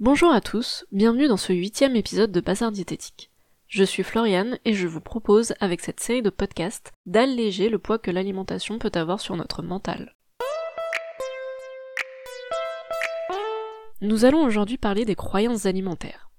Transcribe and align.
Bonjour 0.00 0.32
à 0.32 0.40
tous, 0.40 0.86
bienvenue 0.92 1.28
dans 1.28 1.36
ce 1.36 1.52
huitième 1.52 1.94
épisode 1.94 2.32
de 2.32 2.40
Bazar 2.40 2.72
Diététique. 2.72 3.30
Je 3.66 3.84
suis 3.84 4.02
Floriane 4.02 4.58
et 4.64 4.72
je 4.72 4.88
vous 4.88 5.02
propose, 5.02 5.52
avec 5.60 5.82
cette 5.82 6.00
série 6.00 6.22
de 6.22 6.30
podcasts, 6.30 6.90
d'alléger 7.04 7.68
le 7.68 7.78
poids 7.78 7.98
que 7.98 8.10
l'alimentation 8.10 8.78
peut 8.78 8.90
avoir 8.94 9.20
sur 9.20 9.36
notre 9.36 9.60
mental. 9.60 10.16
Nous 14.00 14.24
allons 14.24 14.42
aujourd'hui 14.42 14.78
parler 14.78 15.04
des 15.04 15.16
croyances 15.16 15.66
alimentaires. 15.66 16.30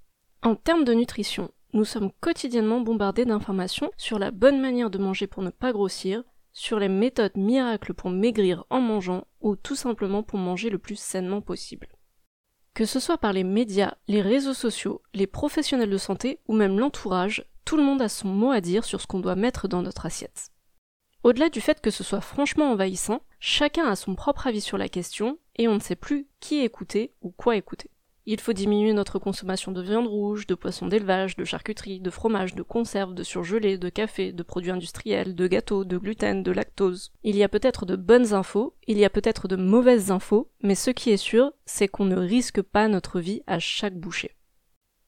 En 0.42 0.56
termes 0.56 0.84
de 0.84 0.96
nutrition, 0.96 1.52
nous 1.74 1.86
sommes 1.86 2.12
quotidiennement 2.20 2.82
bombardés 2.82 3.26
d'informations 3.26 3.92
sur 3.96 4.18
la 4.18 4.32
bonne 4.32 4.60
manière 4.60 4.90
de 4.90 4.98
manger 4.98 5.28
pour 5.28 5.44
ne 5.44 5.52
pas 5.52 5.72
grossir, 5.72 6.24
sur 6.52 6.80
les 6.80 6.90
méthodes 6.90 7.38
miracles 7.38 7.94
pour 7.94 8.10
maigrir 8.10 8.66
en 8.72 8.82
mangeant 8.82 9.28
ou 9.40 9.56
tout 9.56 9.76
simplement 9.76 10.24
pour 10.24 10.40
manger 10.40 10.72
le 10.72 10.80
plus 10.80 10.98
sainement 11.00 11.42
possible. 11.42 11.90
Que 12.82 12.88
ce 12.88 13.00
soit 13.00 13.20
par 13.20 13.32
les 13.32 13.44
médias, 13.44 13.94
les 14.08 14.24
réseaux 14.24 14.56
sociaux, 14.56 15.04
les 15.14 15.28
professionnels 15.28 15.92
de 15.92 16.00
santé 16.00 16.40
ou 16.48 16.56
même 16.56 16.80
l'entourage, 16.80 17.46
tout 17.64 17.78
le 17.78 17.84
monde 17.84 18.02
a 18.02 18.10
son 18.10 18.30
mot 18.30 18.50
à 18.50 18.60
dire 18.60 18.86
sur 18.86 19.00
ce 19.00 19.06
qu'on 19.06 19.20
doit 19.20 19.36
mettre 19.36 19.68
dans 19.68 19.84
notre 19.84 20.08
assiette. 20.08 20.50
Au-delà 21.24 21.50
du 21.50 21.62
fait 21.62 21.80
que 21.80 21.92
ce 21.92 22.04
soit 22.04 22.22
franchement 22.22 22.72
envahissant, 22.72 23.22
chacun 23.40 23.86
a 23.86 23.96
son 23.96 24.16
propre 24.16 24.48
avis 24.48 24.62
sur 24.62 24.80
la 24.80 24.90
question 24.90 25.38
et 25.58 25.68
on 25.68 25.76
ne 25.76 25.80
sait 25.80 25.96
plus 25.96 26.26
qui 26.40 26.62
écouter 26.62 27.14
ou 27.22 27.30
quoi 27.30 27.56
écouter. 27.56 27.92
Il 28.28 28.40
faut 28.40 28.54
diminuer 28.54 28.94
notre 28.94 29.18
consommation 29.18 29.72
de 29.72 29.82
viande 29.82 30.06
rouge, 30.06 30.46
de 30.46 30.54
poissons 30.54 30.86
d'élevage, 30.86 31.36
de 31.36 31.44
charcuterie, 31.44 32.00
de 32.00 32.12
fromage, 32.12 32.54
de 32.54 32.62
conserve, 32.62 33.16
de 33.16 33.24
surgelés, 33.24 33.80
de 33.80 33.90
café, 33.90 34.32
de 34.32 34.44
produits 34.44 34.70
industriels, 34.70 35.34
de 35.34 35.48
gâteaux, 35.48 35.86
de 35.86 35.98
gluten, 35.98 36.44
de 36.44 36.52
lactose. 36.52 37.12
Il 37.24 37.36
y 37.36 37.44
a 37.44 37.50
peut-être 37.50 37.88
de 37.88 37.96
bonnes 37.96 38.34
infos, 38.34 38.76
il 38.86 39.00
y 39.00 39.06
a 39.06 39.10
peut-être 39.10 39.48
de 39.48 39.56
mauvaises 39.56 40.12
infos, 40.12 40.52
mais 40.62 40.76
ce 40.76 40.92
qui 40.92 41.10
est 41.10 41.18
sûr, 41.18 41.52
c'est 41.66 41.88
qu'on 41.88 42.06
ne 42.06 42.16
risque 42.16 42.62
pas 42.62 42.88
notre 42.88 43.20
vie 43.20 43.42
à 43.48 43.58
chaque 43.58 43.98
bouchée. 43.98 44.38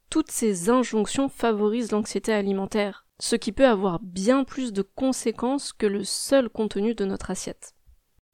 Toutes 0.10 0.32
ces 0.32 0.72
injonctions 0.72 1.30
favorisent 1.30 1.92
l'anxiété 1.92 2.34
alimentaire, 2.34 3.06
ce 3.20 3.36
qui 3.36 3.52
peut 3.52 3.68
avoir 3.68 4.00
bien 4.00 4.44
plus 4.44 4.74
de 4.74 4.82
conséquences 4.82 5.72
que 5.72 5.86
le 5.86 6.04
seul 6.04 6.50
contenu 6.50 6.96
de 6.96 7.06
notre 7.06 7.30
assiette. 7.30 7.76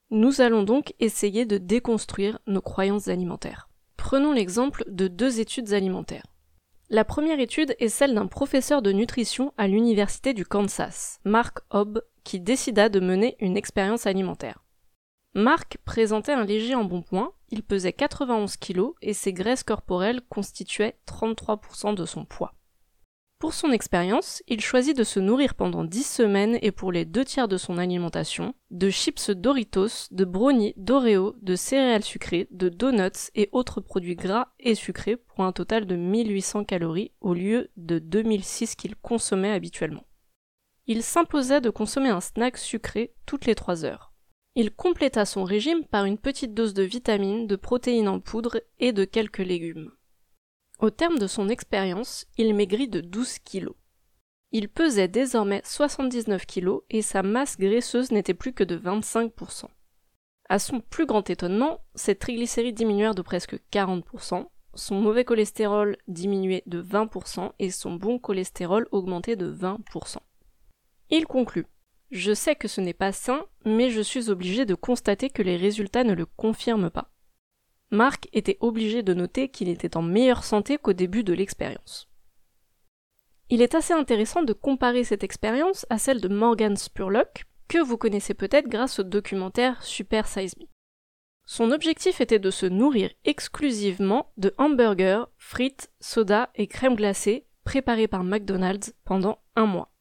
Nous 0.10 0.42
allons 0.42 0.64
donc 0.64 0.94
essayer 1.00 1.46
de 1.46 1.58
déconstruire 1.58 2.40
nos 2.48 2.62
croyances 2.62 3.10
alimentaires. 3.10 3.69
Prenons 4.00 4.32
l'exemple 4.32 4.86
de 4.88 5.10
deux 5.10 5.42
études 5.42 5.74
alimentaires. 5.74 6.26
La 6.90 7.04
première 7.04 7.42
étude 7.42 7.76
est 7.80 7.90
celle 7.90 8.16
d'un 8.16 8.28
professeur 8.28 8.82
de 8.82 8.94
nutrition 8.94 9.54
à 9.58 9.68
l'université 9.68 10.34
du 10.34 10.46
Kansas, 10.46 11.20
Mark 11.26 11.60
Hobb, 11.70 12.02
qui 12.24 12.40
décida 12.40 12.88
de 12.88 13.02
mener 13.02 13.36
une 13.42 13.58
expérience 13.58 14.08
alimentaire. 14.08 14.64
Mark 15.36 15.78
présentait 15.84 16.32
un 16.32 16.46
léger 16.46 16.76
embonpoint, 16.76 17.34
il 17.50 17.62
pesait 17.62 17.92
91 17.92 18.56
kg 18.56 18.94
et 19.02 19.14
ses 19.14 19.34
graisses 19.34 19.64
corporelles 19.64 20.22
constituaient 20.30 20.98
33% 21.06 21.94
de 21.94 22.06
son 22.06 22.24
poids. 22.24 22.54
Pour 23.40 23.54
son 23.54 23.72
expérience, 23.72 24.44
il 24.50 24.60
choisit 24.60 24.98
de 24.98 25.06
se 25.06 25.22
nourrir 25.22 25.56
pendant 25.56 25.86
10 25.86 26.04
semaines 26.04 26.60
et 26.62 26.74
pour 26.74 26.92
les 26.92 27.06
deux 27.06 27.24
tiers 27.24 27.48
de 27.48 27.56
son 27.56 27.78
alimentation, 27.78 28.54
de 28.70 28.90
chips 28.90 29.30
Doritos, 29.30 30.10
de 30.12 30.26
brownies, 30.26 30.74
d'Oreo, 30.76 31.36
de 31.42 31.56
céréales 31.56 32.04
sucrées, 32.04 32.50
de 32.52 32.68
donuts 32.68 33.32
et 33.36 33.48
autres 33.54 33.80
produits 33.80 34.18
gras 34.18 34.50
et 34.60 34.76
sucrés 34.76 35.16
pour 35.16 35.46
un 35.46 35.54
total 35.54 35.86
de 35.86 35.96
1800 35.96 36.66
calories 36.66 37.14
au 37.22 37.34
lieu 37.34 37.70
de 37.78 38.00
2006 38.00 38.76
qu'il 38.76 38.98
consommait 38.98 39.54
habituellement. 39.54 40.06
Il 40.86 41.02
s'imposait 41.02 41.62
de 41.62 41.70
consommer 41.70 42.10
un 42.10 42.20
snack 42.20 42.58
sucré 42.58 43.14
toutes 43.26 43.46
les 43.46 43.56
3 43.56 43.86
heures. 43.86 44.12
Il 44.56 44.72
compléta 44.72 45.24
son 45.24 45.46
régime 45.46 45.86
par 45.86 46.04
une 46.04 46.18
petite 46.18 46.54
dose 46.54 46.74
de 46.74 46.84
vitamines, 46.84 47.48
de 47.48 47.56
protéines 47.56 48.10
en 48.10 48.20
poudre 48.20 48.60
et 48.80 48.92
de 48.92 49.06
quelques 49.06 49.38
légumes. 49.38 49.94
Au 50.80 50.90
terme 50.90 51.20
de 51.20 51.28
son 51.28 51.50
expérience, 51.50 52.26
il 52.38 52.56
maigrit 52.56 52.88
de 52.88 53.02
12 53.02 53.40
kilos. 53.40 53.76
Il 54.52 54.70
pesait 54.70 55.10
désormais 55.10 55.62
79 55.66 56.46
kilos 56.46 56.84
et 56.90 57.02
sa 57.02 57.22
masse 57.22 57.58
graisseuse 57.58 58.12
n'était 58.12 58.34
plus 58.34 58.54
que 58.54 58.64
de 58.64 58.78
25%. 58.78 59.66
À 60.48 60.58
son 60.58 60.80
plus 60.80 61.06
grand 61.06 61.30
étonnement, 61.30 61.82
ses 61.96 62.16
triglycérides 62.16 62.78
diminuèrent 62.78 63.14
de 63.14 63.22
presque 63.22 63.60
40%, 63.74 64.48
son 64.74 65.02
mauvais 65.02 65.26
cholestérol 65.26 65.98
diminuait 66.08 66.64
de 66.66 66.82
20% 66.82 67.52
et 67.60 67.72
son 67.72 67.96
bon 67.96 68.18
cholestérol 68.18 68.88
augmentait 68.92 69.36
de 69.36 69.54
20%. 69.54 70.18
Il 71.10 71.28
conclut 71.28 71.68
Je 72.10 72.34
sais 72.34 72.56
que 72.56 72.70
ce 72.70 72.80
n'est 72.80 72.94
pas 72.94 73.12
sain, 73.12 73.46
mais 73.66 73.90
je 73.90 74.02
suis 74.02 74.30
obligé 74.30 74.66
de 74.66 74.76
constater 74.76 75.30
que 75.30 75.44
les 75.44 75.58
résultats 75.58 76.06
ne 76.06 76.14
le 76.14 76.26
confirment 76.26 76.90
pas. 76.90 77.12
Marc 77.92 78.30
était 78.34 78.58
obligé 78.60 79.02
de 79.02 79.14
noter 79.14 79.50
qu'il 79.50 79.70
était 79.70 79.98
en 79.98 80.02
meilleure 80.02 80.44
santé 80.44 80.78
qu'au 80.78 80.94
début 80.94 81.24
de 81.24 81.34
l'expérience. 81.34 82.08
Il 83.50 83.64
est 83.64 83.74
assez 83.74 83.94
intéressant 83.94 84.44
de 84.44 84.54
comparer 84.54 85.04
cette 85.04 85.24
expérience 85.24 85.88
à 85.90 85.98
celle 85.98 86.22
de 86.22 86.28
Morgan 86.28 86.78
Spurlock, 86.78 87.46
que 87.68 87.80
vous 87.80 87.98
connaissez 87.98 88.36
peut-être 88.36 88.68
grâce 88.68 89.00
au 89.00 89.04
documentaire 89.04 89.82
Super 89.84 90.28
Size 90.28 90.56
Me. 90.58 90.66
Son 91.46 91.72
objectif 91.72 92.22
était 92.22 92.38
de 92.38 92.52
se 92.52 92.68
nourrir 92.68 93.10
exclusivement 93.26 94.32
de 94.38 94.54
hamburgers, 94.60 95.26
frites, 95.38 95.92
soda 96.00 96.52
et 96.54 96.68
crème 96.68 96.96
glacée 96.96 97.48
préparés 97.64 98.08
par 98.08 98.24
McDonald's 98.24 98.94
pendant 99.04 99.40
un 99.56 99.66
mois. 99.66 99.92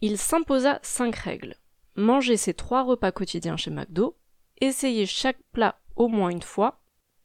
Il 0.00 0.18
s'imposa 0.18 0.80
cinq 0.82 1.14
règles. 1.14 1.54
Manger 1.94 2.36
ses 2.36 2.54
trois 2.54 2.82
repas 2.82 3.12
quotidiens 3.12 3.56
chez 3.56 3.70
McDo, 3.70 4.16
essayer 4.60 5.06
chaque 5.06 5.40
plat 5.52 5.80
au 5.94 6.08
moins 6.08 6.30
une 6.30 6.42
fois, 6.42 6.81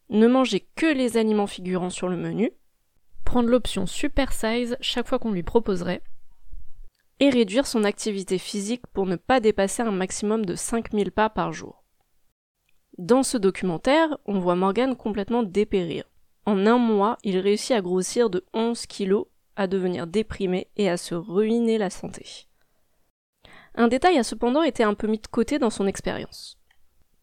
ne 0.10 0.28
manger 0.28 0.68
que 0.76 0.86
les 0.86 1.18
aliments 1.18 1.48
figurant 1.48 1.90
sur 1.90 2.08
le 2.08 2.18
menu, 2.18 2.52
prendre 3.26 3.50
l'option 3.50 3.86
super 3.86 4.32
size 4.32 4.78
chaque 4.80 5.08
fois 5.08 5.20
qu'on 5.20 5.32
lui 5.32 5.44
proposerait, 5.44 6.02
et 7.20 7.30
réduire 7.30 7.66
son 7.66 7.84
activité 7.84 8.38
physique 8.38 8.86
pour 8.94 9.06
ne 9.06 9.16
pas 9.16 9.40
dépasser 9.40 9.82
un 9.82 9.92
maximum 9.92 10.46
de 10.46 10.56
5000 10.56 11.12
pas 11.12 11.30
par 11.30 11.52
jour. 11.52 11.84
Dans 12.98 13.24
ce 13.24 13.38
documentaire, 13.38 14.18
on 14.26 14.40
voit 14.40 14.56
Morgan 14.56 14.96
complètement 14.96 15.44
dépérir. 15.44 16.06
En 16.46 16.66
un 16.66 16.78
mois, 16.78 17.18
il 17.24 17.38
réussit 17.38 17.76
à 17.76 17.82
grossir 17.82 18.30
de 18.30 18.46
11 18.54 18.86
kilos, 18.86 19.26
à 19.56 19.68
devenir 19.68 20.08
déprimé 20.08 20.68
et 20.78 20.90
à 20.90 20.98
se 20.98 21.16
ruiner 21.16 21.78
la 21.78 21.90
santé. 21.90 22.48
Un 23.76 23.88
détail 23.88 24.18
a 24.18 24.24
cependant 24.24 24.64
été 24.64 24.84
un 24.84 24.94
peu 24.94 25.08
mis 25.08 25.20
de 25.20 25.28
côté 25.28 25.60
dans 25.60 25.70
son 25.70 25.86
expérience 25.86 26.57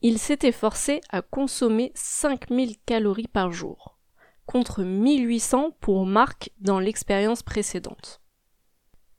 il 0.07 0.19
s'était 0.19 0.53
forcé 0.53 1.01
à 1.09 1.23
consommer 1.23 1.91
5000 1.95 2.77
calories 2.85 3.27
par 3.27 3.53
jour, 3.53 3.99
contre 4.45 4.83
1800 4.83 5.71
pour 5.81 6.05
Marc 6.05 6.51
dans 6.59 6.79
l'expérience 6.79 7.43
précédente. 7.43 8.21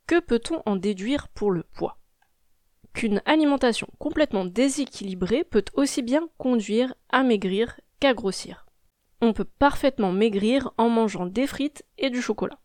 Que 0.06 0.20
peut-on 0.20 0.62
en 0.68 0.76
déduire 0.76 1.28
pour 1.30 1.50
le 1.50 1.64
poids? 1.64 1.98
Qu'une 2.94 3.20
alimentation 3.26 3.88
complètement 3.98 4.46
déséquilibrée 4.46 5.44
peut 5.44 5.66
aussi 5.74 6.04
bien 6.04 6.30
conduire 6.38 6.94
à 7.10 7.24
maigrir 7.24 7.82
qu'à 8.00 8.14
grossir. 8.14 8.68
On 9.22 9.34
peut 9.34 9.44
parfaitement 9.44 10.12
maigrir 10.12 10.72
en 10.78 10.90
mangeant 10.90 11.26
des 11.26 11.48
frites 11.48 11.84
et 11.98 12.12
du 12.12 12.22
chocolat. 12.22 12.60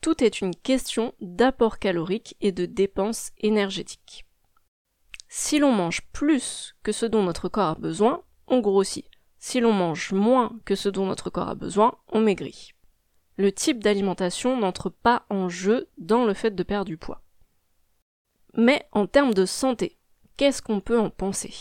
Tout 0.00 0.22
est 0.22 0.40
une 0.40 0.54
question 0.54 1.14
d'apport 1.20 1.80
calorique 1.80 2.36
et 2.40 2.52
de 2.52 2.64
dépenses 2.64 3.32
énergétiques. 3.38 4.25
Si 5.28 5.58
l'on 5.58 5.72
mange 5.72 6.02
plus 6.12 6.74
que 6.82 6.92
ce 6.92 7.06
dont 7.06 7.22
notre 7.22 7.48
corps 7.48 7.70
a 7.70 7.74
besoin, 7.74 8.22
on 8.46 8.60
grossit. 8.60 9.06
Si 9.38 9.60
l'on 9.60 9.72
mange 9.72 10.12
moins 10.12 10.58
que 10.64 10.74
ce 10.74 10.88
dont 10.88 11.06
notre 11.06 11.30
corps 11.30 11.48
a 11.48 11.54
besoin, 11.54 11.94
on 12.12 12.20
maigrit. 12.20 12.72
Le 13.36 13.52
type 13.52 13.82
d'alimentation 13.82 14.56
n'entre 14.56 14.88
pas 14.88 15.26
en 15.28 15.48
jeu 15.48 15.88
dans 15.98 16.24
le 16.24 16.34
fait 16.34 16.54
de 16.54 16.62
perdre 16.62 16.86
du 16.86 16.96
poids. 16.96 17.22
Mais 18.54 18.88
en 18.92 19.06
termes 19.06 19.34
de 19.34 19.44
santé, 19.44 19.98
qu'est-ce 20.36 20.62
qu'on 20.62 20.80
peut 20.80 20.98
en 20.98 21.10
penser? 21.10 21.52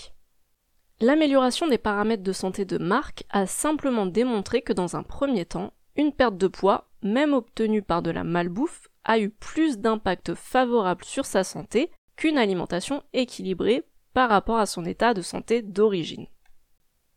L'amélioration 1.01 1.67
des 1.67 1.77
paramètres 1.77 2.23
de 2.23 2.31
santé 2.31 2.63
de 2.63 2.77
Marc 2.77 3.25
a 3.29 3.45
simplement 3.47 4.05
démontré 4.05 4.61
que 4.61 4.71
dans 4.71 4.95
un 4.95 5.03
premier 5.03 5.45
temps, 5.45 5.73
une 5.97 6.13
perte 6.13 6.37
de 6.37 6.47
poids, 6.47 6.89
même 7.01 7.33
obtenue 7.33 7.81
par 7.81 8.01
de 8.01 8.11
la 8.11 8.23
malbouffe, 8.23 8.87
a 9.03 9.19
eu 9.19 9.29
plus 9.29 9.77
d'impact 9.77 10.33
favorable 10.35 11.03
sur 11.03 11.25
sa 11.25 11.43
santé 11.43 11.91
qu'une 12.15 12.37
alimentation 12.37 13.03
équilibrée 13.13 13.83
par 14.13 14.29
rapport 14.29 14.57
à 14.57 14.65
son 14.65 14.85
état 14.85 15.13
de 15.13 15.21
santé 15.21 15.61
d'origine. 15.61 16.27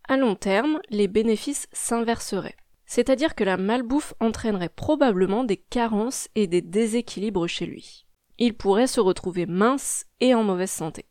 À 0.09 0.17
long 0.17 0.35
terme, 0.35 0.81
les 0.91 1.07
bénéfices 1.07 1.69
s'inverseraient, 1.73 2.57
c'est-à-dire 2.87 3.35
que 3.35 3.45
la 3.45 3.57
malbouffe 3.57 4.15
entraînerait 4.21 4.71
probablement 4.71 5.45
des 5.45 5.59
carences 5.59 6.29
et 6.35 6.47
des 6.47 6.63
déséquilibres 6.63 7.47
chez 7.47 7.67
lui. 7.67 8.07
Il 8.39 8.55
pourrait 8.55 8.87
se 8.87 9.01
retrouver 9.01 9.47
mince 9.47 10.07
et 10.21 10.35
en 10.35 10.43
mauvaise 10.43 10.71
santé. 10.71 11.07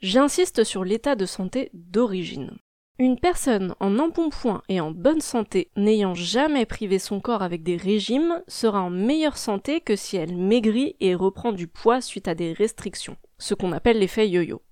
J'insiste 0.00 0.64
sur 0.64 0.84
l'état 0.84 1.14
de 1.14 1.26
santé 1.26 1.70
d'origine. 1.72 2.58
Une 2.98 3.18
personne 3.18 3.74
en 3.78 3.98
embonpoint 3.98 4.62
et 4.70 4.80
en 4.80 4.90
bonne 4.90 5.20
santé 5.20 5.70
n'ayant 5.76 6.14
jamais 6.14 6.64
privé 6.64 6.98
son 6.98 7.20
corps 7.20 7.42
avec 7.42 7.62
des 7.62 7.76
régimes 7.76 8.42
sera 8.48 8.80
en 8.80 8.88
meilleure 8.88 9.36
santé 9.36 9.82
que 9.82 9.96
si 9.96 10.16
elle 10.16 10.34
maigrit 10.34 10.96
et 11.00 11.14
reprend 11.14 11.52
du 11.52 11.68
poids 11.68 12.00
suite 12.00 12.26
à 12.26 12.34
des 12.34 12.54
restrictions, 12.54 13.18
ce 13.36 13.52
qu'on 13.52 13.72
appelle 13.72 13.98
l'effet 13.98 14.30
yo-yo. 14.30 14.62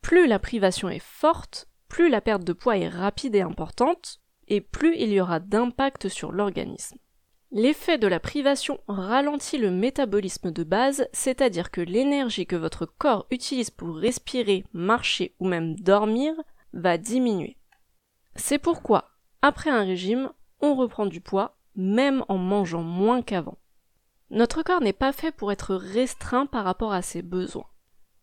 Plus 0.00 0.26
la 0.26 0.38
privation 0.38 0.88
est 0.88 1.02
forte, 1.02 1.68
plus 1.88 2.08
la 2.08 2.22
perte 2.22 2.42
de 2.42 2.54
poids 2.54 2.78
est 2.78 2.88
rapide 2.88 3.34
et 3.34 3.42
importante, 3.42 4.20
et 4.46 4.62
plus 4.62 4.96
il 4.96 5.12
y 5.12 5.20
aura 5.20 5.38
d'impact 5.38 6.08
sur 6.08 6.32
l'organisme. 6.32 6.96
L'effet 7.50 7.98
de 7.98 8.06
la 8.06 8.18
privation 8.18 8.80
ralentit 8.88 9.58
le 9.58 9.70
métabolisme 9.70 10.50
de 10.52 10.64
base, 10.64 11.06
c'est-à-dire 11.12 11.70
que 11.70 11.82
l'énergie 11.82 12.46
que 12.46 12.56
votre 12.56 12.86
corps 12.86 13.26
utilise 13.30 13.70
pour 13.70 13.96
respirer, 13.96 14.64
marcher 14.72 15.34
ou 15.38 15.46
même 15.46 15.74
dormir 15.76 16.32
va 16.72 16.96
diminuer. 16.96 17.57
C'est 18.38 18.58
pourquoi, 18.58 19.10
après 19.42 19.68
un 19.68 19.82
régime, 19.82 20.30
on 20.60 20.76
reprend 20.76 21.06
du 21.06 21.20
poids, 21.20 21.58
même 21.74 22.24
en 22.28 22.38
mangeant 22.38 22.82
moins 22.82 23.20
qu'avant. 23.20 23.58
Notre 24.30 24.62
corps 24.62 24.80
n'est 24.80 24.92
pas 24.92 25.12
fait 25.12 25.32
pour 25.32 25.50
être 25.50 25.74
restreint 25.74 26.46
par 26.46 26.64
rapport 26.64 26.92
à 26.92 27.02
ses 27.02 27.22
besoins. 27.22 27.66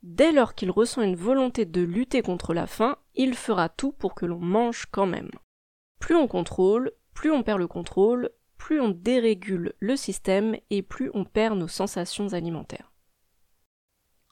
Dès 0.04 0.32
lors 0.32 0.56
qu'il 0.56 0.72
ressent 0.72 1.02
une 1.02 1.18
volonté 1.18 1.66
de 1.66 1.82
lutter 1.82 2.22
contre 2.22 2.54
la 2.54 2.66
faim, 2.66 2.98
il 3.16 3.36
fera 3.36 3.68
tout 3.70 3.92
pour 3.92 4.16
que 4.16 4.26
l'on 4.26 4.40
mange 4.40 4.86
quand 4.90 5.06
même. 5.06 5.32
Plus 6.00 6.16
on 6.16 6.28
contrôle, 6.28 6.92
plus 7.14 7.32
on 7.32 7.44
perd 7.44 7.60
le 7.60 7.68
contrôle, 7.68 8.30
plus 8.58 8.80
on 8.80 8.90
dérégule 8.90 9.74
le 9.80 9.96
système 9.98 10.56
et 10.70 10.82
plus 10.82 11.12
on 11.14 11.26
perd 11.26 11.58
nos 11.58 11.68
sensations 11.68 12.34
alimentaires. 12.34 12.94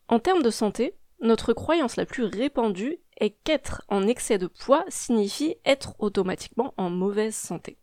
En 0.07 0.19
termes 0.19 0.43
de 0.43 0.49
santé, 0.49 0.95
notre 1.19 1.53
croyance 1.53 1.97
la 1.97 2.05
plus 2.05 2.23
répandue 2.23 2.99
est 3.19 3.37
qu'être 3.43 3.83
en 3.87 4.07
excès 4.07 4.37
de 4.37 4.47
poids 4.47 4.85
signifie 4.89 5.55
être 5.65 5.95
automatiquement 5.99 6.73
en 6.77 6.89
mauvaise 6.89 7.35
santé. 7.35 7.77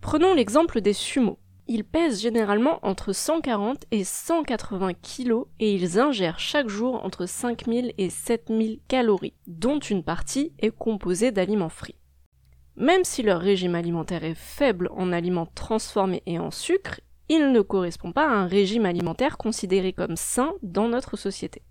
Prenons 0.00 0.34
l'exemple 0.34 0.80
des 0.80 0.92
sumos. 0.92 1.38
Ils 1.68 1.84
pèsent 1.84 2.20
généralement 2.20 2.80
entre 2.82 3.12
140 3.12 3.84
et 3.92 4.02
180 4.02 4.94
kg 4.94 5.44
et 5.60 5.72
ils 5.74 5.98
ingèrent 6.00 6.40
chaque 6.40 6.68
jour 6.68 7.04
entre 7.04 7.26
5000 7.26 7.94
et 7.96 8.10
7000 8.10 8.80
calories, 8.88 9.34
dont 9.46 9.78
une 9.78 10.02
partie 10.02 10.52
est 10.58 10.76
composée 10.76 11.30
d'aliments 11.30 11.68
frits. 11.68 11.96
Même 12.76 13.04
si 13.04 13.22
leur 13.22 13.40
régime 13.40 13.74
alimentaire 13.74 14.24
est 14.24 14.34
faible 14.34 14.88
en 14.92 15.12
aliments 15.12 15.46
transformés 15.54 16.22
et 16.26 16.38
en 16.38 16.50
sucre, 16.50 17.00
il 17.28 17.52
ne 17.52 17.60
correspond 17.60 18.12
pas 18.12 18.26
à 18.26 18.32
un 18.32 18.46
régime 18.46 18.86
alimentaire 18.86 19.38
considéré 19.38 19.92
comme 19.92 20.16
sain 20.16 20.52
dans 20.62 20.88
notre 20.88 21.16
société. 21.16 21.62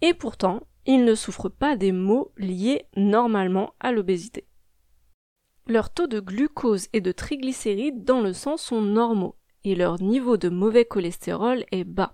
Et 0.00 0.12
pourtant, 0.12 0.60
ils 0.86 1.04
ne 1.04 1.14
souffrent 1.14 1.48
pas 1.48 1.76
des 1.76 1.92
maux 1.92 2.32
liés 2.36 2.86
normalement 2.96 3.74
à 3.80 3.92
l'obésité. 3.92 4.46
Leur 5.66 5.90
taux 5.90 6.06
de 6.06 6.20
glucose 6.20 6.88
et 6.92 7.00
de 7.00 7.12
triglycérides 7.12 8.04
dans 8.04 8.20
le 8.20 8.32
sang 8.32 8.56
sont 8.56 8.82
normaux 8.82 9.36
et 9.64 9.74
leur 9.74 10.00
niveau 10.00 10.36
de 10.36 10.50
mauvais 10.50 10.84
cholestérol 10.84 11.64
est 11.72 11.84
bas. 11.84 12.12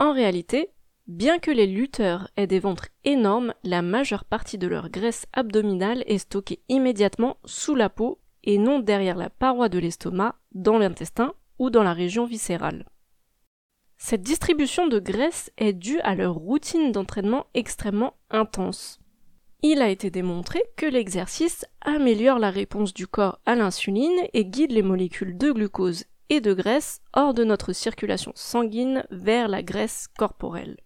En 0.00 0.12
réalité, 0.12 0.70
bien 1.06 1.38
que 1.38 1.52
les 1.52 1.66
lutteurs 1.66 2.28
aient 2.36 2.48
des 2.48 2.58
ventres 2.58 2.88
énormes, 3.04 3.54
la 3.62 3.82
majeure 3.82 4.24
partie 4.24 4.58
de 4.58 4.66
leur 4.66 4.90
graisse 4.90 5.26
abdominale 5.32 6.02
est 6.06 6.18
stockée 6.18 6.62
immédiatement 6.68 7.38
sous 7.44 7.76
la 7.76 7.88
peau 7.88 8.20
et 8.42 8.58
non 8.58 8.80
derrière 8.80 9.16
la 9.16 9.30
paroi 9.30 9.68
de 9.68 9.78
l'estomac, 9.78 10.36
dans 10.52 10.78
l'intestin 10.78 11.34
ou 11.58 11.70
dans 11.70 11.82
la 11.82 11.92
région 11.92 12.24
viscérale. 12.24 12.86
Cette 13.98 14.22
distribution 14.22 14.86
de 14.86 14.98
graisse 14.98 15.50
est 15.58 15.72
due 15.72 16.00
à 16.00 16.14
leur 16.14 16.34
routine 16.34 16.92
d'entraînement 16.92 17.46
extrêmement 17.54 18.14
intense 18.30 19.00
il 19.62 19.82
a 19.82 19.88
été 19.88 20.10
démontré 20.10 20.62
que 20.76 20.86
l'exercice 20.86 21.64
améliore 21.80 22.38
la 22.38 22.50
réponse 22.50 22.94
du 22.94 23.08
corps 23.08 23.40
à 23.44 23.56
l'insuline 23.56 24.20
et 24.32 24.44
guide 24.44 24.70
les 24.70 24.82
molécules 24.82 25.36
de 25.36 25.50
glucose 25.50 26.04
et 26.28 26.40
de 26.40 26.54
graisse 26.54 27.00
hors 27.12 27.34
de 27.34 27.42
notre 27.42 27.72
circulation 27.72 28.30
sanguine 28.36 29.04
vers 29.10 29.48
la 29.48 29.62
graisse 29.64 30.06
corporelle. 30.16 30.76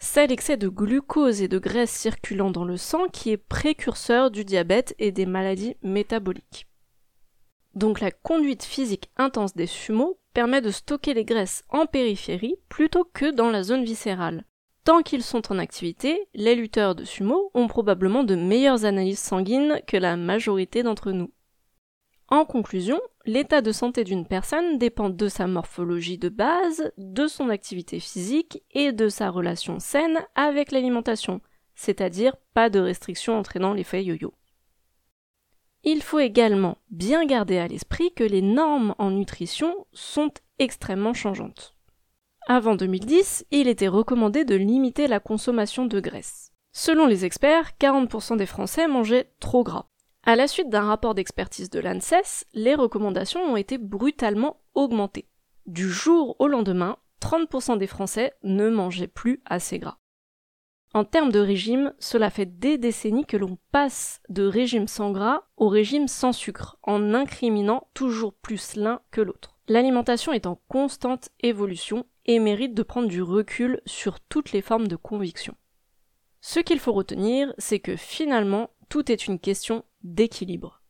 C'est 0.00 0.26
l'excès 0.26 0.56
de 0.56 0.68
glucose 0.68 1.42
et 1.42 1.48
de 1.48 1.60
graisse 1.60 1.92
circulant 1.92 2.50
dans 2.50 2.64
le 2.64 2.76
sang 2.76 3.06
qui 3.06 3.30
est 3.30 3.36
précurseur 3.36 4.32
du 4.32 4.44
diabète 4.44 4.96
et 4.98 5.12
des 5.12 5.26
maladies 5.26 5.76
métaboliques. 5.82 6.66
Donc 7.76 8.00
la 8.00 8.10
conduite 8.10 8.64
physique 8.64 9.10
intense 9.16 9.54
des 9.54 9.68
sumo 9.68 10.18
permet 10.32 10.60
de 10.60 10.70
stocker 10.70 11.14
les 11.14 11.24
graisses 11.24 11.64
en 11.68 11.86
périphérie 11.86 12.56
plutôt 12.68 13.04
que 13.04 13.30
dans 13.30 13.50
la 13.50 13.62
zone 13.62 13.84
viscérale. 13.84 14.44
Tant 14.84 15.02
qu'ils 15.02 15.22
sont 15.22 15.52
en 15.52 15.58
activité, 15.58 16.28
les 16.34 16.56
lutteurs 16.56 16.94
de 16.94 17.04
sumo 17.04 17.50
ont 17.54 17.68
probablement 17.68 18.24
de 18.24 18.34
meilleures 18.34 18.84
analyses 18.84 19.20
sanguines 19.20 19.80
que 19.86 19.96
la 19.96 20.16
majorité 20.16 20.82
d'entre 20.82 21.12
nous. 21.12 21.30
En 22.28 22.44
conclusion, 22.44 23.00
l'état 23.26 23.60
de 23.60 23.70
santé 23.72 24.04
d'une 24.04 24.26
personne 24.26 24.78
dépend 24.78 25.10
de 25.10 25.28
sa 25.28 25.46
morphologie 25.46 26.18
de 26.18 26.30
base, 26.30 26.90
de 26.96 27.26
son 27.26 27.48
activité 27.50 28.00
physique 28.00 28.62
et 28.72 28.90
de 28.92 29.08
sa 29.08 29.30
relation 29.30 29.78
saine 29.78 30.24
avec 30.34 30.72
l'alimentation, 30.72 31.40
c'est-à-dire 31.74 32.34
pas 32.54 32.70
de 32.70 32.80
restrictions 32.80 33.38
entraînant 33.38 33.74
l'effet 33.74 34.02
yo-yo. 34.02 34.34
Il 35.84 36.02
faut 36.02 36.20
également 36.20 36.78
bien 36.90 37.26
garder 37.26 37.58
à 37.58 37.66
l'esprit 37.66 38.12
que 38.12 38.22
les 38.22 38.42
normes 38.42 38.94
en 38.98 39.10
nutrition 39.10 39.74
sont 39.92 40.30
extrêmement 40.60 41.12
changeantes. 41.12 41.74
Avant 42.46 42.76
2010, 42.76 43.46
il 43.50 43.66
était 43.66 43.88
recommandé 43.88 44.44
de 44.44 44.54
limiter 44.54 45.08
la 45.08 45.20
consommation 45.20 45.86
de 45.86 46.00
graisse. 46.00 46.52
Selon 46.72 47.06
les 47.06 47.24
experts, 47.24 47.72
40% 47.80 48.36
des 48.36 48.46
Français 48.46 48.86
mangeaient 48.86 49.32
trop 49.40 49.64
gras. 49.64 49.86
À 50.24 50.36
la 50.36 50.46
suite 50.46 50.70
d'un 50.70 50.82
rapport 50.82 51.14
d'expertise 51.14 51.68
de 51.68 51.80
l'ANSES, 51.80 52.46
les 52.54 52.76
recommandations 52.76 53.40
ont 53.40 53.56
été 53.56 53.76
brutalement 53.76 54.60
augmentées. 54.74 55.28
Du 55.66 55.88
jour 55.88 56.36
au 56.38 56.46
lendemain, 56.46 56.96
30% 57.20 57.78
des 57.78 57.86
Français 57.88 58.32
ne 58.44 58.70
mangeaient 58.70 59.08
plus 59.08 59.40
assez 59.44 59.78
gras. 59.78 59.98
En 60.94 61.04
termes 61.04 61.32
de 61.32 61.38
régime, 61.38 61.94
cela 61.98 62.28
fait 62.28 62.58
des 62.58 62.76
décennies 62.76 63.24
que 63.24 63.38
l'on 63.38 63.56
passe 63.70 64.20
de 64.28 64.44
régime 64.44 64.88
sans 64.88 65.10
gras 65.10 65.44
au 65.56 65.68
régime 65.68 66.06
sans 66.06 66.32
sucre, 66.32 66.76
en 66.82 67.14
incriminant 67.14 67.88
toujours 67.94 68.34
plus 68.34 68.76
l'un 68.76 69.00
que 69.10 69.22
l'autre. 69.22 69.56
L'alimentation 69.68 70.32
est 70.32 70.46
en 70.46 70.60
constante 70.68 71.30
évolution 71.40 72.04
et 72.26 72.38
mérite 72.38 72.74
de 72.74 72.82
prendre 72.82 73.08
du 73.08 73.22
recul 73.22 73.80
sur 73.86 74.20
toutes 74.20 74.52
les 74.52 74.60
formes 74.60 74.86
de 74.86 74.96
conviction. 74.96 75.54
Ce 76.42 76.60
qu'il 76.60 76.78
faut 76.78 76.92
retenir, 76.92 77.54
c'est 77.56 77.80
que 77.80 77.96
finalement, 77.96 78.70
tout 78.90 79.10
est 79.10 79.26
une 79.26 79.38
question 79.38 79.84
d'équilibre. 80.02 80.82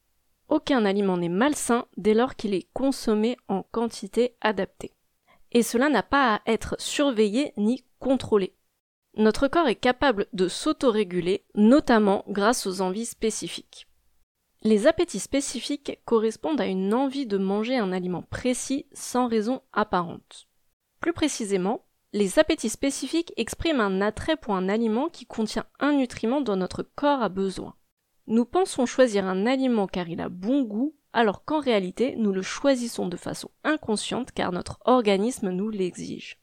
Aucun 0.49 0.85
aliment 0.85 1.17
n'est 1.17 1.29
malsain 1.29 1.87
dès 1.97 2.15
lors 2.15 2.35
qu'il 2.35 2.55
est 2.55 2.69
consommé 2.73 3.37
en 3.49 3.63
quantité 3.63 4.35
adaptée. 4.41 4.93
Et 5.53 5.63
cela 5.63 5.89
n'a 5.89 6.03
pas 6.03 6.35
à 6.35 6.41
être 6.51 6.75
surveillé 6.79 7.53
ni 7.57 7.85
contrôlé. 8.01 8.55
Notre 9.17 9.47
corps 9.49 9.69
est 9.69 9.75
capable 9.75 10.27
de 10.33 10.49
s'autoréguler, 10.49 11.45
notamment 11.55 12.25
grâce 12.29 12.67
aux 12.67 12.81
envies 12.81 13.07
spécifiques. 13.07 13.87
Les 14.63 14.87
appétits 14.87 15.19
spécifiques 15.19 16.01
correspondent 16.05 16.61
à 16.61 16.67
une 16.67 16.95
envie 16.95 17.27
de 17.27 17.37
manger 17.37 17.77
un 17.77 17.93
aliment 17.93 18.23
précis 18.23 18.87
sans 18.93 19.27
raison 19.27 19.61
apparente. 19.73 20.47
Plus 21.01 21.13
précisément, 21.13 21.85
les 22.13 22.39
appétits 22.39 22.69
spécifiques 22.69 23.33
expriment 23.37 23.81
un 23.81 24.01
attrait 24.01 24.37
pour 24.37 24.55
un 24.55 24.69
aliment 24.69 25.09
qui 25.09 25.27
contient 25.27 25.67
un 25.81 25.93
nutriment 25.93 26.41
dont 26.41 26.57
notre 26.57 26.83
corps 26.83 27.23
a 27.23 27.29
besoin. 27.29 27.75
Nous 28.27 28.45
pensons 28.45 28.87
choisir 28.87 29.27
un 29.27 29.47
aliment 29.47 29.87
car 29.87 30.09
il 30.09 30.21
a 30.21 30.29
bon 30.29 30.63
goût, 30.63 30.95
alors 31.13 31.45
qu'en 31.45 31.61
réalité 31.61 32.15
nous 32.17 32.33
le 32.33 32.43
choisissons 32.43 33.09
de 33.09 33.17
façon 33.17 33.51
inconsciente 33.65 34.33
car 34.33 34.53
notre 34.53 34.79
organisme 34.85 35.51
nous 35.51 35.71
l'exige. 35.71 36.42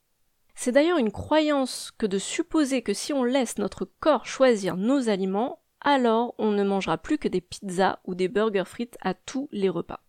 C'est 0.62 0.74
d'ailleurs 0.74 0.98
une 0.98 1.12
croyance 1.12 1.92
que 1.98 2.06
de 2.06 2.18
supposer 2.18 2.82
que 2.82 2.94
si 2.94 3.14
on 3.14 3.24
laisse 3.24 3.58
notre 3.58 3.86
corps 3.86 4.26
choisir 4.26 4.76
nos 4.76 5.08
aliments, 5.08 5.62
alors 5.80 6.36
on 6.38 6.52
ne 6.52 6.64
mangera 6.64 6.98
plus 6.98 7.18
que 7.18 7.30
des 7.30 7.40
pizzas 7.40 8.00
ou 8.04 8.14
des 8.14 8.28
burgers 8.28 8.68
frites 8.68 8.98
à 9.00 9.14
tous 9.14 9.48
les 9.54 9.70
repas 9.70 10.02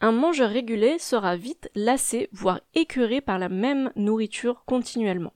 un 0.00 0.12
mangeur 0.12 0.50
régulier 0.50 0.98
sera 0.98 1.36
vite 1.36 1.70
lassé, 1.74 2.28
voire 2.32 2.60
écœuré 2.74 3.20
par 3.20 3.38
la 3.38 3.48
même 3.48 3.92
nourriture 3.96 4.64
continuellement. 4.64 5.34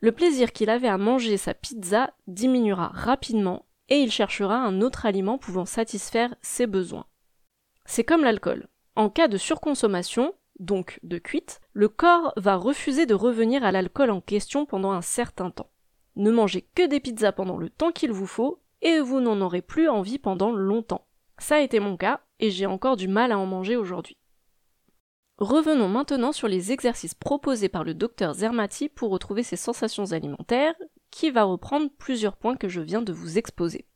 Le 0.00 0.12
plaisir 0.12 0.52
qu'il 0.52 0.70
avait 0.70 0.88
à 0.88 0.96
manger 0.96 1.36
sa 1.36 1.52
pizza 1.52 2.14
diminuera 2.26 2.88
rapidement 2.88 3.66
et 3.90 3.98
il 3.98 4.10
cherchera 4.10 4.56
un 4.56 4.80
autre 4.80 5.04
aliment 5.04 5.36
pouvant 5.36 5.66
satisfaire 5.66 6.34
ses 6.40 6.66
besoins. 6.66 7.06
C'est 7.84 8.04
comme 8.04 8.24
l'alcool. 8.24 8.68
En 8.96 9.10
cas 9.10 9.28
de 9.28 9.36
surconsommation, 9.36 10.32
donc 10.60 11.00
de 11.02 11.18
cuite, 11.18 11.60
le 11.72 11.88
corps 11.88 12.32
va 12.36 12.54
refuser 12.54 13.06
de 13.06 13.14
revenir 13.14 13.64
à 13.64 13.72
l'alcool 13.72 14.10
en 14.10 14.20
question 14.20 14.66
pendant 14.66 14.92
un 14.92 15.02
certain 15.02 15.50
temps. 15.50 15.70
Ne 16.16 16.30
mangez 16.30 16.68
que 16.74 16.86
des 16.86 17.00
pizzas 17.00 17.32
pendant 17.32 17.56
le 17.56 17.70
temps 17.70 17.92
qu'il 17.92 18.12
vous 18.12 18.26
faut 18.26 18.60
et 18.82 19.00
vous 19.00 19.20
n'en 19.20 19.40
aurez 19.40 19.62
plus 19.62 19.88
envie 19.88 20.18
pendant 20.18 20.52
longtemps. 20.52 21.06
Ça 21.38 21.56
a 21.56 21.60
été 21.60 21.80
mon 21.80 21.96
cas, 21.96 22.20
et 22.38 22.50
j'ai 22.50 22.66
encore 22.66 22.96
du 22.96 23.08
mal 23.08 23.32
à 23.32 23.38
en 23.38 23.46
manger 23.46 23.76
aujourd'hui. 23.76 24.16
Revenons 25.38 25.88
maintenant 25.88 26.32
sur 26.32 26.48
les 26.48 26.72
exercices 26.72 27.14
proposés 27.14 27.70
par 27.70 27.82
le 27.82 27.94
docteur 27.94 28.34
Zermati 28.34 28.90
pour 28.90 29.10
retrouver 29.10 29.42
ses 29.42 29.56
sensations 29.56 30.12
alimentaires, 30.12 30.74
qui 31.10 31.30
va 31.30 31.44
reprendre 31.44 31.90
plusieurs 31.98 32.36
points 32.36 32.56
que 32.56 32.68
je 32.68 32.82
viens 32.82 33.00
de 33.00 33.12
vous 33.12 33.38
exposer. 33.38 33.86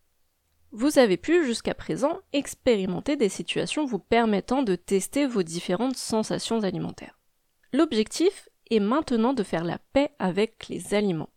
Vous 0.76 0.99
avez 0.99 1.16
pu 1.16 1.45
jusqu'à 1.45 1.73
présent 1.73 2.19
expérimenter 2.33 3.14
des 3.14 3.28
situations 3.28 3.87
vous 3.87 4.00
permettant 4.00 4.64
de 4.64 4.75
tester 4.75 5.25
vos 5.25 5.45
différentes 5.45 5.97
sensations 5.97 6.64
alimentaires. 6.64 7.21
L'objectif 7.73 8.49
est 8.73 8.81
maintenant 8.81 9.35
de 9.35 9.45
faire 9.45 9.62
la 9.62 9.78
paix 9.93 10.11
avec 10.19 10.66
les 10.69 10.93
aliments. 10.93 11.31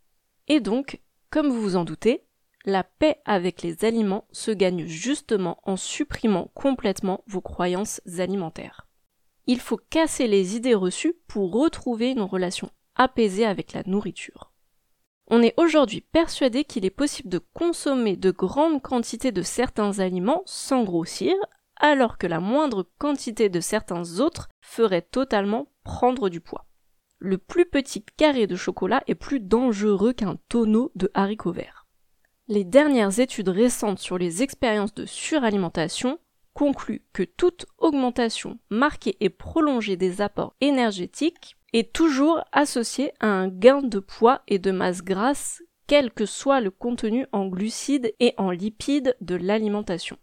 Et 0.47 0.59
donc, 0.59 1.01
comme 1.29 1.49
vous 1.49 1.61
vous 1.61 1.75
en 1.75 1.85
doutez, 1.85 2.23
La 2.65 2.83
paix 2.83 3.21
avec 3.25 3.61
les 3.61 3.85
aliments 3.85 4.27
se 4.31 4.49
gagne 4.49 4.87
justement 4.87 5.59
en 5.63 5.77
supprimant 5.77 6.49
complètement 6.55 7.23
vos 7.27 7.39
croyances 7.39 8.01
alimentaires. 8.17 8.87
Il 9.45 9.59
faut 9.59 9.79
casser 9.91 10.27
les 10.27 10.55
idées 10.55 10.73
reçues 10.73 11.13
pour 11.27 11.53
retrouver 11.53 12.09
une 12.09 12.23
relation 12.23 12.71
apaisée 12.95 13.45
avec 13.45 13.71
la 13.71 13.83
nourriture. 13.85 14.46
On 15.29 15.41
est 15.41 15.53
aujourd'hui 15.57 16.01
persuadé 16.01 16.63
qu'il 16.63 16.85
est 16.85 16.89
possible 16.89 17.27
de 17.29 17.41
consommer 17.53 18.15
de 18.15 18.31
grandes 18.31 18.81
quantités 18.81 19.33
de 19.33 19.41
certains 19.41 19.99
aliments 19.99 20.43
sans 20.45 20.83
grossir, 20.83 21.33
alors 21.75 22.17
que 22.17 22.27
la 22.27 22.39
moindre 22.39 22.87
quantité 22.97 23.49
de 23.49 23.59
certains 23.59 24.19
autres 24.19 24.47
ferait 24.61 25.01
totalement 25.01 25.67
prendre 25.83 26.29
du 26.29 26.39
poids. 26.39 26.65
Le 27.19 27.37
plus 27.37 27.65
petit 27.65 28.03
carré 28.15 28.47
de 28.47 28.55
chocolat 28.55 29.03
est 29.07 29.15
plus 29.15 29.39
dangereux 29.39 30.13
qu'un 30.13 30.37
tonneau 30.49 30.91
de 30.95 31.11
haricots 31.13 31.51
verts. 31.51 31.87
Les 32.47 32.63
dernières 32.63 33.19
études 33.19 33.49
récentes 33.49 33.99
sur 33.99 34.17
les 34.17 34.43
expériences 34.43 34.93
de 34.93 35.05
suralimentation 35.05 36.19
concluent 36.53 37.05
que 37.11 37.23
toute 37.23 37.65
augmentation 37.77 38.57
marquée 38.69 39.17
et 39.19 39.29
prolongée 39.29 39.97
des 39.97 40.21
apports 40.21 40.55
énergétiques 40.61 41.56
est 41.73 41.93
toujours 41.93 42.43
associé 42.51 43.11
à 43.19 43.27
un 43.27 43.47
gain 43.47 43.81
de 43.81 43.99
poids 43.99 44.41
et 44.47 44.59
de 44.59 44.71
masse 44.71 45.03
grasse, 45.03 45.61
quel 45.87 46.11
que 46.11 46.25
soit 46.25 46.61
le 46.61 46.71
contenu 46.71 47.25
en 47.31 47.47
glucides 47.47 48.13
et 48.19 48.33
en 48.37 48.51
lipides 48.51 49.15
de 49.21 49.35
l'alimentation. 49.35 50.17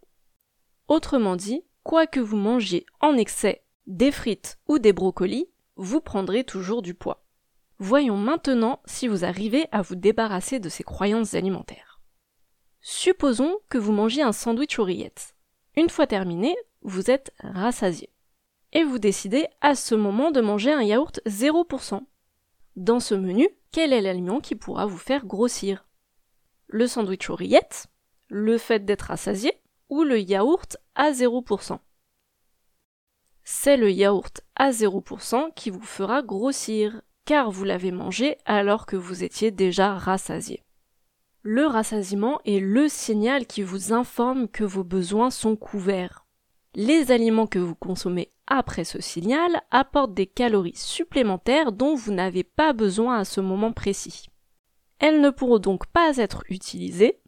Autrement 0.89 1.37
dit, 1.37 1.65
quoi 1.83 2.07
que 2.07 2.21
vous 2.21 2.37
mangiez 2.37 2.87
en 3.01 3.17
excès 3.17 3.65
des 3.87 4.13
frites 4.13 4.59
ou 4.67 4.79
des 4.79 4.93
brocolis, 4.93 5.49
vous 5.77 6.01
prendrez 6.01 6.45
toujours 6.45 6.83
du 6.83 6.95
poids. 6.95 7.25
Voyons 7.79 8.17
maintenant 8.17 8.81
si 8.87 9.09
vous 9.09 9.25
arrivez 9.25 9.67
à 9.73 9.83
vous 9.83 9.97
débarrasser 9.97 10.61
de 10.61 10.69
ces 10.69 10.85
croyances 10.85 11.35
alimentaires. 11.35 12.01
Supposons 12.81 13.59
que 13.69 13.79
vous 13.79 13.93
mangiez 13.93 14.23
un 14.23 14.33
sandwich 14.33 14.79
aux 14.79 14.85
rillettes. 14.85 15.35
Une 15.77 15.89
fois 15.89 16.07
terminé, 16.07 16.57
vous 16.83 17.11
êtes 17.11 17.33
rassasié 17.41 18.14
et 18.75 18.85
vous 18.85 18.99
décidez 18.99 19.47
à 19.61 19.75
ce 19.75 19.95
moment 19.95 20.31
de 20.31 20.41
manger 20.41 20.73
un 20.73 20.83
yaourt 20.83 21.21
0%. 21.27 22.01
Dans 22.77 23.01
ce 23.01 23.15
menu, 23.15 23.49
quel 23.71 23.93
est 23.93 24.01
l'aliment 24.01 24.41
qui 24.41 24.57
pourra 24.57 24.87
vous 24.87 24.99
faire 24.99 25.25
grossir? 25.25 25.87
Le 26.67 26.89
sandwich 26.89 27.31
aux 27.31 27.37
rillettes, 27.37 27.87
le 28.29 28.59
fait 28.59 28.85
d'être 28.85 29.03
rassasié 29.03 29.53
ou 29.89 30.03
le 30.03 30.19
yaourt 30.19 30.77
à 30.97 31.13
0% 31.13 31.79
C'est 33.45 33.77
le 33.77 33.93
yaourt 33.93 34.41
à 34.57 34.71
0% 34.71 35.55
qui 35.55 35.71
vous 35.71 35.83
fera 35.83 36.23
grossir, 36.23 37.01
car 37.25 37.53
vous 37.53 37.65
l'avez 37.65 37.93
mangé 37.93 38.39
alors 38.45 38.87
que 38.87 38.97
vous 38.97 39.23
étiez 39.23 39.53
déjà 39.53 39.95
rassasié. 39.95 40.65
Le 41.43 41.67
rassasiement 41.67 42.41
est 42.45 42.59
le 42.59 42.89
signal 42.89 43.47
qui 43.47 43.63
vous 43.63 43.93
informe 43.93 44.49
que 44.49 44.65
vos 44.65 44.85
besoins 44.85 45.31
sont 45.31 45.57
couverts. 45.57 46.24
Les 46.77 47.13
aliments 47.13 47.47
que 47.47 47.61
vous 47.61 47.77
consommez 47.77 48.33
après 48.49 48.85
ce 48.85 49.01
signal 49.01 49.63
apportent 49.71 50.15
des 50.15 50.27
calories 50.27 50.77
supplémentaires 50.77 51.71
dont 51.71 51.95
vous 51.95 52.13
n'avez 52.13 52.43
pas 52.43 52.73
besoin 52.73 53.19
à 53.19 53.25
ce 53.25 53.41
moment 53.41 53.73
précis. 53.73 54.27
Elles 54.99 55.21
ne 55.21 55.31
pourront 55.31 55.61
donc 55.61 55.87
pas 55.87 56.17
être 56.17 56.43
utilisées, 56.49 57.21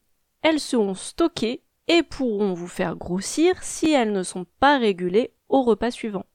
elles 0.43 0.61
seront 0.61 0.95
stockées 0.95 1.62
et 1.87 2.03
pourront 2.03 2.55
vous 2.55 2.67
faire 2.67 2.97
grossir 2.97 3.62
si 3.62 3.93
elles 3.93 4.12
ne 4.12 4.25
sont 4.25 4.47
pas 4.59 4.79
régulées 4.79 5.33
au 5.49 5.62
repas 5.62 5.93
suivant. 5.93 6.26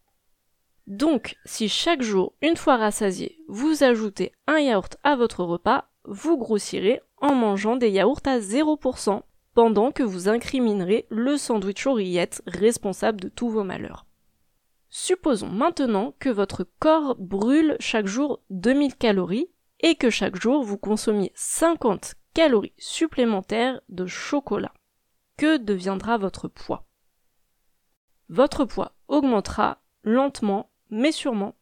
Donc, 0.88 1.36
si 1.46 1.68
chaque 1.68 2.02
jour, 2.02 2.34
une 2.42 2.56
fois 2.56 2.78
rassasié, 2.78 3.38
vous 3.48 3.84
ajoutez 3.84 4.32
un 4.48 4.60
yaourt 4.60 4.98
à 5.04 5.16
votre 5.16 5.44
repas, 5.44 5.90
vous 6.06 6.38
grossirez 6.38 7.02
en 7.18 7.36
mangeant 7.36 7.76
des 7.76 7.90
yaourts 7.90 8.22
à 8.26 8.40
0%, 8.40 9.22
pendant 9.54 9.92
que 9.92 10.04
vous 10.04 10.30
incriminerez 10.30 11.06
le 11.10 11.38
sandwich 11.38 11.86
aux 11.88 11.94
rillettes 11.94 12.42
responsable 12.48 13.20
de 13.20 13.30
tous 13.30 13.50
vos 13.50 13.64
malheurs. 13.64 14.06
Supposons 14.90 15.50
maintenant 15.50 16.14
que 16.20 16.30
votre 16.30 16.66
corps 16.80 17.16
brûle 17.16 17.78
chaque 17.80 18.08
jour 18.08 18.42
2000 18.50 18.96
calories 18.96 19.50
et 19.80 19.96
que 19.96 20.10
chaque 20.10 20.36
jour 20.36 20.64
vous 20.64 20.78
consommiez 20.78 21.32
50 21.36 22.16
calories 22.34 22.74
supplémentaires 22.78 23.82
de 23.90 24.06
chocolat. 24.06 24.74
Que 25.38 25.58
deviendra 25.58 26.18
votre 26.18 26.48
poids? 26.48 26.86
Votre 28.30 28.66
poids 28.66 28.94
augmentera 29.08 29.82
lentement 30.04 30.72
mais 30.90 31.12
sûrement. 31.12 31.56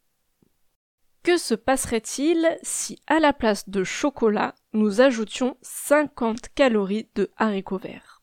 Que 1.23 1.37
se 1.37 1.53
passerait-il 1.53 2.57
si 2.63 3.01
à 3.07 3.19
la 3.19 3.33
place 3.33 3.69
de 3.69 3.83
chocolat 3.83 4.55
nous 4.73 5.01
ajoutions 5.01 5.57
50 5.61 6.49
calories 6.55 7.09
de 7.15 7.29
haricots 7.37 7.77
verts? 7.77 8.21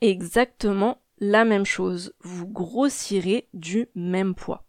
Exactement 0.00 1.02
la 1.18 1.44
même 1.44 1.64
chose, 1.64 2.14
vous 2.20 2.48
grossirez 2.48 3.48
du 3.54 3.88
même 3.94 4.34
poids. 4.34 4.66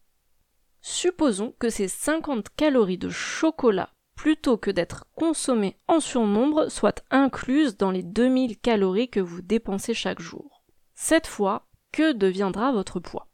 Supposons 0.82 1.54
que 1.58 1.70
ces 1.70 1.88
50 1.88 2.50
calories 2.56 2.98
de 2.98 3.10
chocolat, 3.10 3.90
plutôt 4.16 4.58
que 4.58 4.70
d'être 4.70 5.08
consommées 5.16 5.78
en 5.88 6.00
surnombre, 6.00 6.70
soient 6.70 7.02
incluses 7.10 7.78
dans 7.78 7.90
les 7.90 8.04
2000 8.04 8.60
calories 8.60 9.10
que 9.10 9.20
vous 9.20 9.42
dépensez 9.42 9.94
chaque 9.94 10.22
jour. 10.22 10.64
Cette 10.94 11.28
fois, 11.28 11.68
que 11.92 12.12
deviendra 12.12 12.72
votre 12.72 13.00
poids? 13.00 13.28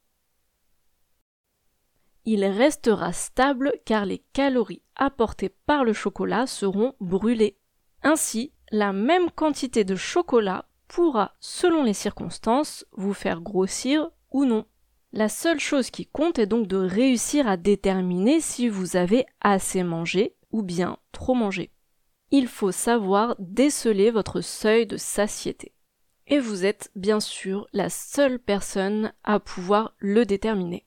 Il 2.25 2.45
restera 2.45 3.13
stable 3.13 3.73
car 3.85 4.05
les 4.05 4.23
calories 4.33 4.83
apportées 4.95 5.49
par 5.65 5.83
le 5.83 5.93
chocolat 5.93 6.47
seront 6.47 6.93
brûlées. 6.99 7.57
Ainsi, 8.03 8.53
la 8.71 8.93
même 8.93 9.31
quantité 9.31 9.83
de 9.83 9.95
chocolat 9.95 10.65
pourra, 10.87 11.35
selon 11.39 11.83
les 11.83 11.93
circonstances, 11.93 12.85
vous 12.91 13.13
faire 13.13 13.41
grossir 13.41 14.09
ou 14.31 14.45
non. 14.45 14.65
La 15.11 15.29
seule 15.29 15.59
chose 15.59 15.89
qui 15.89 16.05
compte 16.05 16.37
est 16.37 16.45
donc 16.45 16.67
de 16.67 16.77
réussir 16.77 17.47
à 17.47 17.57
déterminer 17.57 18.41
si 18.41 18.69
vous 18.69 18.95
avez 18.95 19.25
assez 19.41 19.83
mangé 19.83 20.35
ou 20.51 20.61
bien 20.61 20.97
trop 21.11 21.33
mangé. 21.33 21.71
Il 22.31 22.47
faut 22.47 22.71
savoir 22.71 23.35
déceler 23.39 24.11
votre 24.11 24.41
seuil 24.41 24.85
de 24.85 24.97
satiété. 24.97 25.73
Et 26.27 26.39
vous 26.39 26.63
êtes 26.63 26.91
bien 26.95 27.19
sûr 27.19 27.65
la 27.73 27.89
seule 27.89 28.37
personne 28.37 29.13
à 29.23 29.39
pouvoir 29.39 29.95
le 29.97 30.25
déterminer. 30.25 30.85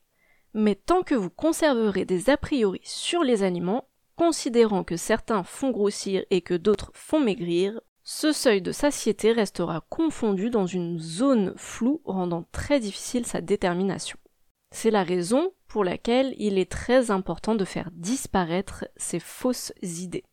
Mais 0.55 0.75
tant 0.75 1.03
que 1.03 1.15
vous 1.15 1.31
conserverez 1.31 2.05
des 2.05 2.31
a 2.31 2.37
priori 2.37 2.81
sur 2.85 3.23
les 3.23 3.43
aliments, 3.43 3.89
considérant 4.17 4.85
que 4.85 4.97
certains 4.97 5.43
font 5.43 5.71
grossir 5.71 6.25
et 6.31 6.43
que 6.43 6.55
d'autres 6.55 6.91
font 6.95 7.21
maigrir, 7.21 7.81
ce 8.05 8.33
seuil 8.33 8.61
de 8.61 8.73
satiété 8.73 9.33
restera 9.33 9.81
confondu 9.89 10.51
dans 10.51 10.67
une 10.67 10.99
zone 10.99 11.55
floue 11.57 12.03
rendant 12.05 12.45
très 12.53 12.81
difficile 12.81 13.27
sa 13.27 13.41
détermination. 13.41 14.19
C'est 14.73 14.91
la 14.91 15.05
raison 15.05 15.53
pour 15.69 15.85
laquelle 15.85 16.35
il 16.39 16.59
est 16.59 16.71
très 16.71 17.11
important 17.11 17.55
de 17.55 17.65
faire 17.65 17.91
disparaître 17.93 18.87
ces 18.97 19.21
fausses 19.21 19.73
idées. 19.83 20.25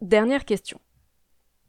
Dernière 0.00 0.44
question. 0.44 0.80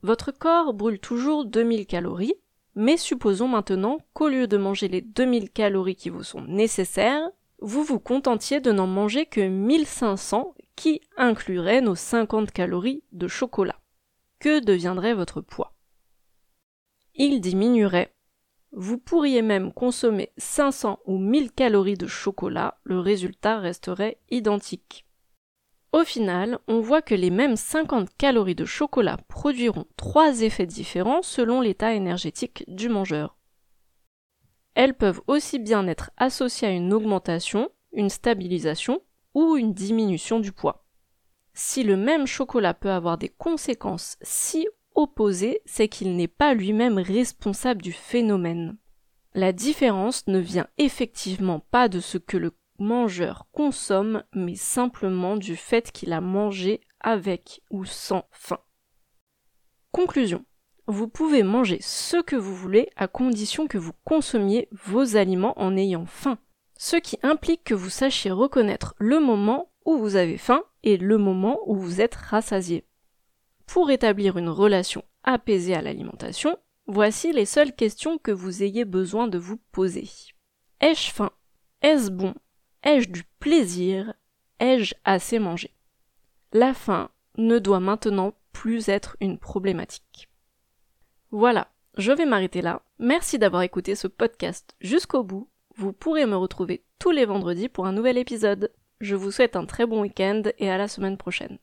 Votre 0.04 0.32
corps 0.32 0.74
brûle 0.74 1.00
toujours 1.00 1.46
2000 1.46 1.86
calories, 1.86 2.36
mais 2.75 2.98
supposons 2.98 3.48
maintenant 3.48 4.00
qu'au 4.13 4.30
lieu 4.30 4.48
de 4.48 4.58
manger 4.58 4.88
les 4.88 5.01
2000 5.01 5.51
calories 5.51 5.96
qui 5.96 6.10
vous 6.10 6.24
sont 6.24 6.42
nécessaires, 6.42 7.30
vous 7.60 7.84
vous 7.84 8.00
contentiez 8.00 8.60
de 8.60 8.72
n'en 8.72 8.88
manger 8.88 9.25
que 9.25 9.42
1500 9.42 10.56
qui 10.75 11.01
incluraient 11.18 11.82
nos 11.82 11.96
50 11.96 12.51
calories 12.51 13.04
de 13.12 13.28
chocolat 13.28 13.80
que 14.40 14.60
deviendrait 14.60 15.13
votre 15.13 15.42
poids? 15.42 15.75
Il 17.13 17.42
diminuerait. 17.42 18.16
Vous 18.72 18.98
pourriez 18.98 19.42
même 19.42 19.74
consommer 19.74 20.32
500 20.38 21.00
ou 21.06 21.18
1000 21.18 21.51
calories 21.51 21.98
de 21.98 22.08
chocolat, 22.08 22.80
le 22.84 23.00
résultat 23.00 23.60
resterait 23.60 24.18
identique. 24.30 25.06
Au 25.93 26.05
final, 26.05 26.60
on 26.67 26.79
voit 26.79 27.01
que 27.01 27.15
les 27.15 27.29
mêmes 27.29 27.57
50 27.57 28.15
calories 28.17 28.55
de 28.55 28.63
chocolat 28.63 29.17
produiront 29.27 29.86
trois 29.98 30.41
effets 30.41 30.65
différents 30.65 31.21
selon 31.21 31.60
l'état 31.60 31.93
énergétique 31.93 32.63
du 32.67 32.88
mangeur. 32.88 33.38
Elles 34.74 34.93
peuvent 34.93 35.21
aussi 35.27 35.60
bien 35.60 35.86
être 35.88 36.12
associées 36.15 36.69
à 36.69 36.71
une 36.71 36.93
augmentation, 36.93 37.69
une 37.91 38.10
stabilisation 38.10 39.01
ou 39.33 39.57
une 39.57 39.74
diminution 39.74 40.39
du 40.39 40.53
poids. 40.53 40.86
Si 41.53 41.83
le 41.83 41.98
même 41.98 42.25
chocolat 42.25 42.74
peut 42.74 42.91
avoir 42.91 43.17
des 43.17 43.27
conséquences 43.27 44.17
si 44.21 44.67
opposées, 44.95 45.62
c'est 45.65 45.89
qu'il 45.89 46.15
n'est 46.15 46.29
pas 46.29 46.53
lui-même 46.53 47.00
responsable 47.00 47.81
du 47.81 47.91
phénomène. 47.91 48.77
La 49.33 49.51
différence 49.51 50.27
ne 50.27 50.39
vient 50.39 50.67
effectivement 50.77 51.60
pas 51.60 51.89
de 51.89 52.00
ce 52.00 52.17
que 52.17 52.38
le 52.38 52.53
mangeur 52.81 53.47
consomme, 53.51 54.23
mais 54.33 54.55
simplement 54.55 55.38
du 55.38 55.55
fait 55.55 55.91
qu'il 55.91 56.11
a 56.13 56.21
mangé 56.21 56.81
avec 57.00 57.61
ou 57.69 57.85
sans 57.85 58.25
faim. 58.31 58.59
Conclusion. 59.91 60.45
Vous 60.88 61.07
pouvez 61.07 61.43
manger 61.43 61.79
ce 61.81 62.21
que 62.21 62.35
vous 62.35 62.55
voulez 62.55 62.89
à 62.95 63.07
condition 63.07 63.67
que 63.67 63.77
vous 63.77 63.93
consommiez 64.03 64.67
vos 64.71 65.15
aliments 65.15 65.57
en 65.57 65.77
ayant 65.77 66.05
faim, 66.05 66.38
ce 66.77 66.95
qui 66.97 67.17
implique 67.23 67.63
que 67.63 67.73
vous 67.73 67.89
sachiez 67.89 68.31
reconnaître 68.31 68.95
le 68.97 69.19
moment 69.19 69.71
où 69.85 69.97
vous 69.97 70.15
avez 70.15 70.38
faim 70.38 70.63
et 70.83 70.97
le 70.97 71.17
moment 71.17 71.59
où 71.65 71.75
vous 71.75 72.01
êtes 72.01 72.15
rassasié. 72.15 72.85
Pour 73.67 73.91
établir 73.91 74.38
une 74.38 74.50
relation 74.50 75.03
apaisée 75.23 75.75
à 75.75 75.81
l'alimentation, 75.81 76.57
voici 76.88 77.31
les 77.31 77.45
seules 77.45 77.73
questions 77.73 78.17
que 78.17 78.31
vous 78.31 78.63
ayez 78.63 78.83
besoin 78.83 79.27
de 79.27 79.38
vous 79.38 79.57
poser. 79.71 80.09
Ai-je 80.81 81.11
faim? 81.11 81.31
Est-ce 81.81 82.09
bon? 82.09 82.33
Ai-je 82.83 83.09
du 83.09 83.23
plaisir? 83.39 84.13
Ai-je 84.59 84.95
assez 85.05 85.38
mangé? 85.38 85.71
La 86.51 86.73
faim 86.73 87.09
ne 87.38 87.59
doit 87.59 87.79
maintenant 87.79 88.33
plus 88.53 88.89
être 88.89 89.17
une 89.21 89.38
problématique. 89.38 90.29
Voilà, 91.29 91.67
je 91.97 92.11
vais 92.11 92.25
m'arrêter 92.25 92.61
là. 92.61 92.81
Merci 93.00 93.38
d'avoir 93.38 93.61
écouté 93.61 93.95
ce 93.95 94.07
podcast 94.07 94.75
jusqu'au 94.81 95.23
bout. 95.23 95.50
Vous 95.75 95.93
pourrez 95.93 96.25
me 96.25 96.35
retrouver 96.35 96.83
tous 97.00 97.11
les 97.11 97.25
vendredis 97.25 97.69
pour 97.69 97.85
un 97.85 97.93
nouvel 97.93 98.17
épisode. 98.17 98.71
Je 99.00 99.15
vous 99.15 99.31
souhaite 99.31 99.55
un 99.55 99.65
très 99.65 99.85
bon 99.85 100.01
week-end 100.01 100.43
et 100.57 100.69
à 100.69 100.77
la 100.77 100.88
semaine 100.88 101.17
prochaine. 101.17 101.59